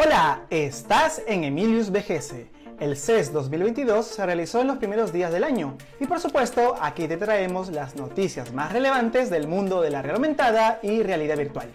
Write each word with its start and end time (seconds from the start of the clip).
Hola, 0.00 0.46
estás 0.48 1.20
en 1.26 1.42
Emilius 1.42 1.90
VGS. 1.90 2.34
El 2.78 2.96
CES 2.96 3.32
2022 3.32 4.06
se 4.06 4.24
realizó 4.24 4.60
en 4.60 4.68
los 4.68 4.78
primeros 4.78 5.12
días 5.12 5.32
del 5.32 5.42
año 5.42 5.76
y 5.98 6.06
por 6.06 6.20
supuesto 6.20 6.76
aquí 6.80 7.08
te 7.08 7.16
traemos 7.16 7.70
las 7.70 7.96
noticias 7.96 8.52
más 8.52 8.72
relevantes 8.72 9.28
del 9.28 9.48
mundo 9.48 9.80
de 9.80 9.90
la 9.90 10.00
realidad 10.00 10.18
aumentada 10.18 10.78
y 10.84 11.02
realidad 11.02 11.36
virtual. 11.36 11.72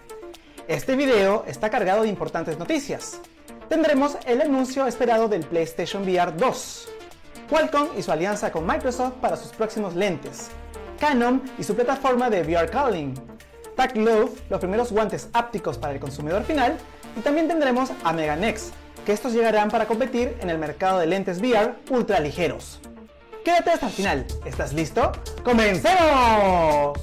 Este 0.69 0.95
video 0.95 1.43
está 1.49 1.69
cargado 1.69 2.03
de 2.03 2.07
importantes 2.07 2.57
noticias. 2.57 3.19
Tendremos 3.67 4.17
el 4.25 4.41
anuncio 4.41 4.87
esperado 4.87 5.27
del 5.27 5.45
PlayStation 5.45 6.03
VR 6.03 6.31
2, 6.37 6.89
Qualcomm 7.49 7.89
y 7.97 8.03
su 8.03 8.13
alianza 8.13 8.53
con 8.53 8.65
Microsoft 8.65 9.15
para 9.15 9.35
sus 9.35 9.51
próximos 9.51 9.95
lentes, 9.95 10.47
Canon 10.97 11.43
y 11.59 11.63
su 11.65 11.75
plataforma 11.75 12.29
de 12.29 12.41
VR 12.43 12.69
Calling, 12.69 13.15
Tag 13.75 13.97
Love, 13.97 14.39
los 14.49 14.61
primeros 14.61 14.93
guantes 14.93 15.27
ápticos 15.33 15.77
para 15.77 15.93
el 15.93 15.99
consumidor 15.99 16.43
final, 16.43 16.77
y 17.15 17.21
también 17.21 17.47
tendremos 17.47 17.91
a 18.03 18.13
Meganex, 18.13 18.71
que 19.05 19.13
estos 19.13 19.33
llegarán 19.33 19.69
para 19.69 19.85
competir 19.85 20.35
en 20.41 20.49
el 20.49 20.57
mercado 20.57 20.99
de 20.99 21.07
lentes 21.07 21.39
VR 21.39 21.75
ultra 21.89 22.19
ligeros. 22.19 22.79
Quédate 23.43 23.71
hasta 23.71 23.87
el 23.87 23.93
final, 23.93 24.25
¿estás 24.45 24.73
listo? 24.73 25.11
¡Comencemos! 25.43 26.97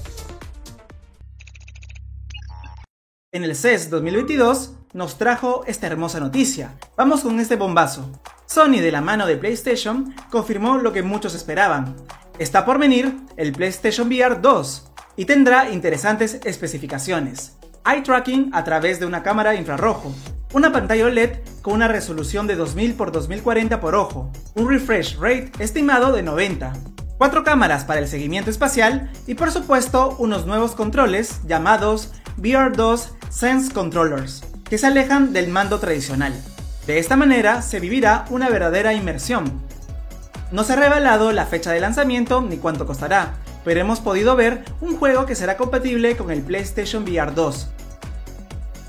En 3.31 3.43
el 3.43 3.55
CES 3.55 3.89
2022 3.89 4.73
nos 4.93 5.17
trajo 5.17 5.63
esta 5.67 5.87
hermosa 5.87 6.19
noticia. 6.19 6.75
Vamos 6.97 7.21
con 7.21 7.39
este 7.39 7.55
bombazo. 7.55 8.09
Sony 8.45 8.81
de 8.81 8.91
la 8.91 8.99
mano 8.99 9.25
de 9.25 9.37
PlayStation 9.37 10.13
confirmó 10.29 10.77
lo 10.77 10.91
que 10.91 11.03
muchos 11.03 11.33
esperaban. 11.35 11.95
Está 12.39 12.65
por 12.65 12.77
venir 12.77 13.15
el 13.37 13.53
PlayStation 13.53 14.07
VR 14.07 14.41
2 14.41 14.91
y 15.15 15.25
tendrá 15.25 15.69
interesantes 15.69 16.41
especificaciones. 16.43 17.57
Eye 17.83 18.01
tracking 18.03 18.51
a 18.53 18.63
través 18.63 18.99
de 18.99 19.07
una 19.07 19.23
cámara 19.23 19.55
infrarrojo, 19.55 20.13
una 20.53 20.71
pantalla 20.71 21.07
OLED 21.07 21.39
con 21.63 21.73
una 21.73 21.87
resolución 21.87 22.45
de 22.45 22.55
2000 22.55 22.91
x 22.91 23.11
2040 23.11 23.79
por 23.79 23.95
ojo, 23.95 24.31
un 24.53 24.69
refresh 24.69 25.17
rate 25.17 25.51
estimado 25.57 26.11
de 26.11 26.21
90, 26.21 26.73
cuatro 27.17 27.43
cámaras 27.43 27.83
para 27.83 27.99
el 27.99 28.07
seguimiento 28.07 28.51
espacial 28.51 29.11
y 29.25 29.33
por 29.33 29.51
supuesto 29.51 30.15
unos 30.19 30.45
nuevos 30.45 30.75
controles 30.75 31.41
llamados 31.47 32.13
VR2 32.37 33.09
Sense 33.29 33.73
Controllers, 33.73 34.43
que 34.69 34.77
se 34.77 34.85
alejan 34.85 35.33
del 35.33 35.49
mando 35.49 35.79
tradicional. 35.79 36.33
De 36.85 36.99
esta 36.99 37.15
manera 37.15 37.63
se 37.63 37.79
vivirá 37.79 38.25
una 38.29 38.49
verdadera 38.49 38.93
inmersión. 38.93 39.59
No 40.51 40.63
se 40.63 40.73
ha 40.73 40.75
revelado 40.75 41.31
la 41.31 41.47
fecha 41.47 41.71
de 41.71 41.79
lanzamiento 41.79 42.41
ni 42.41 42.57
cuánto 42.57 42.85
costará, 42.85 43.37
pero 43.63 43.79
hemos 43.79 43.99
podido 43.99 44.35
ver 44.35 44.63
un 44.81 44.97
juego 44.97 45.25
que 45.25 45.35
será 45.35 45.57
compatible 45.57 46.15
con 46.17 46.31
el 46.31 46.41
PlayStation 46.41 47.03
VR 47.03 47.33
2. 47.33 47.67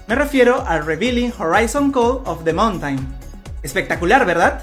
Me 0.09 0.15
refiero 0.15 0.65
al 0.67 0.85
Revealing 0.85 1.33
Horizon 1.39 1.93
Call 1.93 2.21
of 2.25 2.45
the 2.45 2.53
Mountain. 2.53 2.99
Espectacular, 3.63 4.27
¿verdad? 4.27 4.63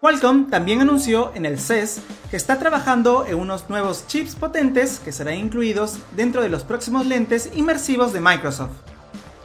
Qualcomm 0.00 0.50
también 0.50 0.82
anunció 0.82 1.32
en 1.34 1.46
el 1.46 1.58
CES 1.58 2.02
que 2.30 2.36
está 2.36 2.58
trabajando 2.58 3.24
en 3.26 3.36
unos 3.36 3.70
nuevos 3.70 4.06
chips 4.06 4.34
potentes 4.34 4.98
que 4.98 5.12
serán 5.12 5.38
incluidos 5.38 5.98
dentro 6.14 6.42
de 6.42 6.50
los 6.50 6.62
próximos 6.62 7.06
lentes 7.06 7.50
inmersivos 7.54 8.12
de 8.12 8.20
Microsoft. 8.20 8.72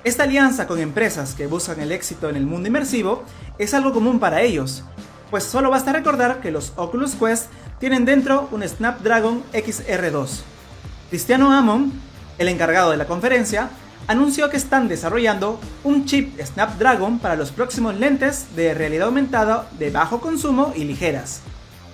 Esta 0.04 0.24
alianza 0.24 0.68
con 0.68 0.80
empresas 0.80 1.34
que 1.34 1.48
buscan 1.48 1.80
el 1.80 1.94
éxito 1.94 2.30
en 2.30 2.36
el 2.36 2.46
mundo 2.46 2.68
inmersivo 2.68 3.24
es 3.58 3.74
algo 3.74 3.94
común 3.94 4.20
para 4.20 4.42
ellos, 4.42 4.84
pues 5.30 5.44
solo 5.44 5.70
basta 5.70 5.94
recordar 5.94 6.42
que 6.42 6.52
los 6.52 6.74
Oculus 6.76 7.16
Quest 7.16 7.48
tienen 7.80 8.06
dentro 8.06 8.48
un 8.52 8.68
Snapdragon 8.68 9.44
XR2. 9.54 10.42
Cristiano 11.10 11.52
Amon, 11.52 11.92
el 12.38 12.48
encargado 12.48 12.92
de 12.92 12.98
la 12.98 13.06
conferencia, 13.06 13.70
anunció 14.08 14.50
que 14.50 14.58
están 14.58 14.88
desarrollando 14.88 15.60
un 15.84 16.06
chip 16.06 16.40
Snapdragon 16.42 17.20
para 17.20 17.36
los 17.36 17.52
próximos 17.52 17.96
lentes 17.96 18.56
de 18.56 18.74
realidad 18.74 19.08
aumentada 19.08 19.70
de 19.78 19.92
bajo 19.92 20.20
consumo 20.20 20.74
y 20.76 20.84
ligeras. 20.84 21.42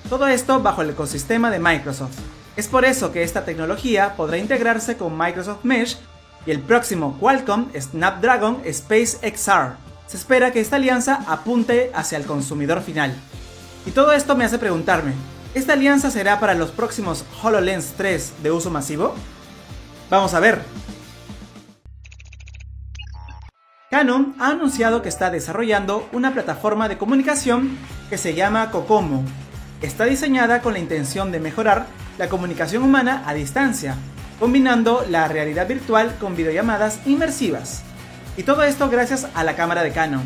Todo 0.09 0.27
esto 0.27 0.61
bajo 0.61 0.81
el 0.81 0.91
ecosistema 0.91 1.49
de 1.51 1.59
Microsoft. 1.59 2.17
Es 2.55 2.67
por 2.67 2.85
eso 2.85 3.11
que 3.11 3.23
esta 3.23 3.43
tecnología 3.43 4.15
podrá 4.15 4.37
integrarse 4.37 4.95
con 4.95 5.17
Microsoft 5.17 5.63
Mesh 5.63 5.97
y 6.45 6.51
el 6.51 6.59
próximo 6.59 7.17
Qualcomm 7.19 7.69
Snapdragon 7.77 8.61
Space 8.63 9.17
XR. 9.35 9.84
Se 10.07 10.17
espera 10.17 10.51
que 10.51 10.59
esta 10.59 10.75
alianza 10.75 11.23
apunte 11.27 11.91
hacia 11.93 12.17
el 12.17 12.25
consumidor 12.25 12.81
final. 12.81 13.13
Y 13.85 13.91
todo 13.91 14.11
esto 14.11 14.35
me 14.35 14.45
hace 14.45 14.59
preguntarme, 14.59 15.13
¿esta 15.53 15.73
alianza 15.73 16.11
será 16.11 16.39
para 16.39 16.53
los 16.53 16.71
próximos 16.71 17.25
HoloLens 17.41 17.93
3 17.97 18.33
de 18.43 18.51
uso 18.51 18.69
masivo? 18.69 19.16
Vamos 20.09 20.33
a 20.33 20.39
ver. 20.39 20.61
Canon 23.89 24.35
ha 24.39 24.49
anunciado 24.49 25.01
que 25.01 25.09
está 25.09 25.31
desarrollando 25.31 26.07
una 26.11 26.33
plataforma 26.33 26.89
de 26.89 26.97
comunicación 26.97 27.77
que 28.09 28.17
se 28.17 28.33
llama 28.33 28.69
Kokomo. 28.69 29.23
Está 29.81 30.05
diseñada 30.05 30.61
con 30.61 30.73
la 30.73 30.79
intención 30.79 31.31
de 31.31 31.39
mejorar 31.39 31.87
la 32.17 32.27
comunicación 32.27 32.83
humana 32.83 33.23
a 33.25 33.33
distancia, 33.33 33.95
combinando 34.39 35.05
la 35.09 35.27
realidad 35.27 35.67
virtual 35.67 36.16
con 36.19 36.35
videollamadas 36.35 36.99
inmersivas. 37.05 37.83
Y 38.38 38.44
todo 38.44 38.63
esto 38.63 38.90
gracias 38.90 39.28
a 39.34 39.44
la 39.44 39.56
cámara 39.56 39.84
de 39.84 39.91
Canon. 39.91 40.23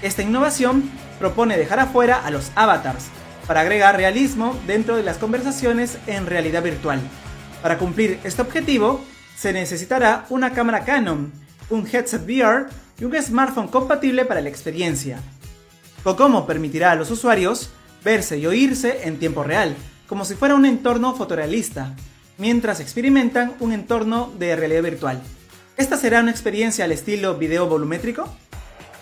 Esta 0.00 0.22
innovación 0.22 0.90
propone 1.18 1.58
dejar 1.58 1.80
afuera 1.80 2.24
a 2.24 2.30
los 2.30 2.50
avatars 2.54 3.06
para 3.46 3.60
agregar 3.60 3.96
realismo 3.96 4.58
dentro 4.66 4.96
de 4.96 5.02
las 5.02 5.18
conversaciones 5.18 5.98
en 6.06 6.26
realidad 6.26 6.62
virtual. 6.62 7.00
Para 7.60 7.78
cumplir 7.78 8.18
este 8.24 8.42
objetivo, 8.42 9.04
se 9.36 9.52
necesitará 9.52 10.24
una 10.30 10.52
cámara 10.52 10.84
Canon, 10.84 11.32
un 11.68 11.86
headset 11.86 12.24
VR 12.24 12.66
y 12.98 13.04
un 13.04 13.22
smartphone 13.22 13.68
compatible 13.68 14.24
para 14.24 14.40
la 14.40 14.48
experiencia. 14.48 15.20
Kokomo 16.02 16.46
permitirá 16.46 16.92
a 16.92 16.96
los 16.96 17.10
usuarios 17.10 17.70
verse 18.02 18.38
y 18.38 18.46
oírse 18.46 19.06
en 19.06 19.18
tiempo 19.18 19.44
real, 19.44 19.76
como 20.06 20.24
si 20.24 20.34
fuera 20.34 20.54
un 20.54 20.66
entorno 20.66 21.14
fotorealista, 21.14 21.94
mientras 22.38 22.80
experimentan 22.80 23.54
un 23.60 23.72
entorno 23.72 24.32
de 24.38 24.56
realidad 24.56 24.82
virtual. 24.82 25.22
¿Esta 25.76 25.96
será 25.96 26.20
una 26.20 26.30
experiencia 26.30 26.84
al 26.84 26.92
estilo 26.92 27.38
video 27.38 27.66
volumétrico? 27.66 28.28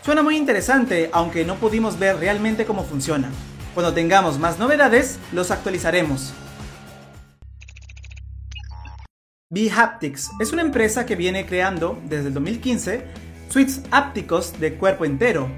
Suena 0.04 0.22
muy 0.22 0.36
interesante, 0.36 1.10
aunque 1.12 1.44
no 1.44 1.56
pudimos 1.56 1.98
ver 1.98 2.16
realmente 2.16 2.64
cómo 2.64 2.84
funciona. 2.84 3.28
Cuando 3.74 3.92
tengamos 3.92 4.38
más 4.38 4.58
novedades, 4.58 5.18
los 5.32 5.50
actualizaremos. 5.50 6.32
B-Haptics 9.50 10.30
es 10.38 10.52
una 10.52 10.62
empresa 10.62 11.06
que 11.06 11.16
viene 11.16 11.44
creando 11.44 12.00
desde 12.04 12.28
el 12.28 12.34
2015 12.34 13.04
suites 13.48 13.82
ápticos 13.90 14.60
de 14.60 14.74
cuerpo 14.74 15.04
entero, 15.04 15.50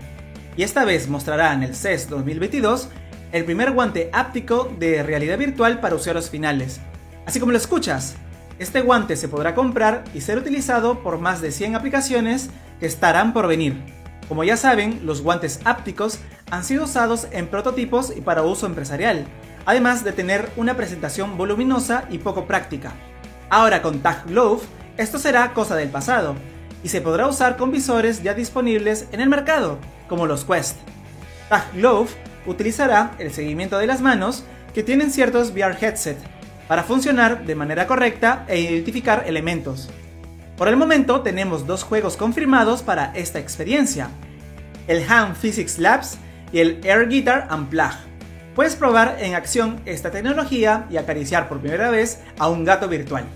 y 0.57 0.63
esta 0.63 0.87
vez 0.87 1.09
mostrará 1.09 1.53
en 1.53 1.63
el 1.63 1.77
CES 1.77 2.09
2022 2.09 2.89
el 3.33 3.45
primer 3.45 3.73
guante 3.73 4.09
áptico 4.15 4.75
de 4.79 5.03
realidad 5.03 5.37
virtual 5.37 5.79
para 5.81 5.95
usuarios 5.95 6.31
finales. 6.31 6.81
Así 7.27 7.39
como 7.39 7.53
lo 7.53 7.59
escuchas, 7.59 8.17
este 8.63 8.81
guante 8.81 9.17
se 9.17 9.29
podrá 9.29 9.55
comprar 9.55 10.05
y 10.15 10.21
ser 10.21 10.39
utilizado 10.39 11.03
por 11.03 11.19
más 11.19 11.41
de 11.41 11.51
100 11.51 11.77
aplicaciones 11.77 12.51
que 12.81 12.87
estarán 12.87 13.33
por 13.33 13.47
venir. 13.47 13.83
Como 14.29 14.45
ya 14.45 14.57
saben, 14.57 15.01
los 15.05 15.23
guantes 15.23 15.61
ápticos 15.65 16.19
han 16.51 16.65
sido 16.65 16.85
usados 16.85 17.27
en 17.33 17.49
prototipos 17.49 18.13
y 18.17 18.21
para 18.21 18.43
uso 18.43 18.67
empresarial, 18.67 19.27
además 19.67 20.05
de 20.05 20.13
tener 20.13 20.49
una 20.57 20.75
presentación 20.77 21.37
voluminosa 21.37 22.05
y 22.11 22.19
poco 22.19 22.47
práctica. 22.47 22.93
Ahora 23.51 23.83
con 23.83 24.01
Tag 24.01 24.27
Glove, 24.27 24.63
esto 24.97 25.19
será 25.19 25.53
cosa 25.53 25.77
del 25.77 25.91
pasado, 25.91 26.35
y 26.85 26.89
se 26.89 27.01
podrá 27.01 27.27
usar 27.27 27.57
con 27.57 27.71
visores 27.71 28.23
ya 28.23 28.35
disponibles 28.35 29.07
en 29.13 29.21
el 29.21 29.29
mercado, 29.29 29.79
como 30.09 30.27
los 30.27 30.45
Quest. 30.45 30.77
Tag 31.49 31.73
Glove 31.75 32.11
utilizará 32.47 33.13
el 33.19 33.33
seguimiento 33.33 33.79
de 33.79 33.87
las 33.87 34.01
manos 34.01 34.45
que 34.75 34.83
tienen 34.83 35.11
ciertos 35.11 35.51
VR 35.51 35.77
headset 35.81 36.19
para 36.73 36.85
funcionar 36.85 37.45
de 37.45 37.55
manera 37.55 37.87
correcta 37.87 38.47
e 38.49 38.59
identificar 38.59 39.25
elementos. 39.27 39.91
Por 40.57 40.69
el 40.69 40.77
momento 40.79 41.21
tenemos 41.21 41.67
dos 41.67 41.83
juegos 41.83 42.17
confirmados 42.17 42.81
para 42.81 43.13
esta 43.15 43.39
experiencia, 43.39 44.09
el 44.89 45.05
Hand 45.07 45.37
Physics 45.37 45.79
Labs 45.79 46.17
y 46.51 46.61
el 46.61 46.81
Air 46.83 47.11
Guitar 47.11 47.47
Unplugged. 47.53 47.99
Puedes 48.55 48.75
probar 48.75 49.19
en 49.21 49.35
acción 49.35 49.83
esta 49.85 50.11
tecnología 50.11 50.87
y 50.89 50.97
acariciar 50.97 51.47
por 51.47 51.61
primera 51.61 51.91
vez 51.91 52.23
a 52.39 52.49
un 52.49 52.65
gato 52.65 52.89
virtual. 52.89 53.27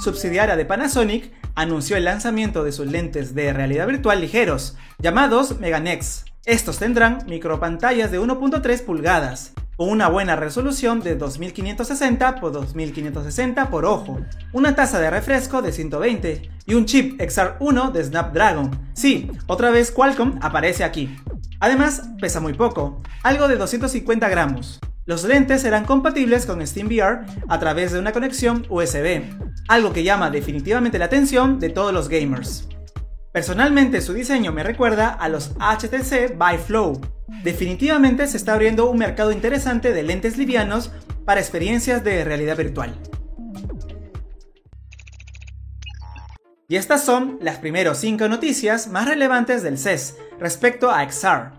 Subsidiaria 0.00 0.54
de 0.54 0.66
Panasonic, 0.66 1.32
anunció 1.54 1.96
el 1.96 2.04
lanzamiento 2.04 2.62
de 2.62 2.72
sus 2.72 2.88
lentes 2.88 3.34
de 3.34 3.54
realidad 3.54 3.86
virtual 3.86 4.20
ligeros, 4.20 4.76
llamados 4.98 5.60
Meganex. 5.60 6.26
Estos 6.46 6.78
tendrán 6.78 7.24
micropantallas 7.26 8.10
de 8.10 8.20
1.3 8.20 8.82
pulgadas, 8.84 9.54
con 9.76 9.88
una 9.88 10.08
buena 10.08 10.36
resolución 10.36 11.00
de 11.00 11.16
2560 11.16 12.28
x 12.28 12.40
2560 12.42 13.70
por 13.70 13.86
ojo, 13.86 14.20
una 14.52 14.74
tasa 14.74 15.00
de 15.00 15.08
refresco 15.08 15.62
de 15.62 15.72
120 15.72 16.50
y 16.66 16.74
un 16.74 16.84
chip 16.84 17.18
XR1 17.18 17.92
de 17.92 18.04
Snapdragon. 18.04 18.78
Sí, 18.92 19.30
otra 19.46 19.70
vez 19.70 19.90
Qualcomm 19.90 20.38
aparece 20.42 20.84
aquí. 20.84 21.16
Además, 21.60 22.10
pesa 22.20 22.40
muy 22.40 22.52
poco, 22.52 23.00
algo 23.22 23.48
de 23.48 23.56
250 23.56 24.28
gramos. 24.28 24.80
Los 25.06 25.24
lentes 25.24 25.62
serán 25.62 25.86
compatibles 25.86 26.44
con 26.44 26.64
SteamVR 26.66 27.24
a 27.48 27.58
través 27.58 27.92
de 27.92 28.00
una 28.00 28.12
conexión 28.12 28.66
USB, 28.68 29.22
algo 29.68 29.94
que 29.94 30.04
llama 30.04 30.30
definitivamente 30.30 30.98
la 30.98 31.06
atención 31.06 31.58
de 31.58 31.70
todos 31.70 31.94
los 31.94 32.10
gamers. 32.10 32.68
Personalmente 33.34 34.00
su 34.00 34.12
diseño 34.12 34.52
me 34.52 34.62
recuerda 34.62 35.08
a 35.08 35.28
los 35.28 35.56
HTC 35.58 36.38
Vive 36.38 36.62
Flow. 36.64 37.00
Definitivamente 37.42 38.28
se 38.28 38.36
está 38.36 38.54
abriendo 38.54 38.88
un 38.88 38.96
mercado 38.96 39.32
interesante 39.32 39.92
de 39.92 40.04
lentes 40.04 40.38
livianos 40.38 40.92
para 41.24 41.40
experiencias 41.40 42.04
de 42.04 42.22
realidad 42.22 42.56
virtual. 42.56 42.96
Y 46.68 46.76
estas 46.76 47.04
son 47.04 47.38
las 47.40 47.58
primeras 47.58 47.98
5 47.98 48.28
noticias 48.28 48.86
más 48.86 49.08
relevantes 49.08 49.64
del 49.64 49.78
CES 49.78 50.16
respecto 50.38 50.92
a 50.92 51.02
XR. 51.10 51.54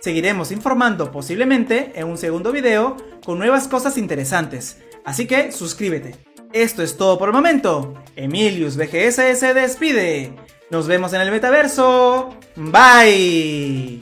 Seguiremos 0.00 0.50
informando 0.50 1.12
posiblemente 1.12 1.92
en 1.94 2.08
un 2.08 2.18
segundo 2.18 2.50
video 2.50 2.96
con 3.24 3.38
nuevas 3.38 3.68
cosas 3.68 3.98
interesantes, 3.98 4.78
así 5.04 5.28
que 5.28 5.52
suscríbete. 5.52 6.16
Esto 6.52 6.82
es 6.82 6.96
todo 6.96 7.20
por 7.20 7.28
el 7.28 7.36
momento. 7.36 7.94
Emilius 8.16 8.76
BGS 8.76 9.38
se 9.38 9.54
despide. 9.54 10.34
Nos 10.70 10.86
vemos 10.86 11.12
en 11.12 11.20
el 11.20 11.30
metaverso. 11.30 12.34
Bye. 12.56 14.00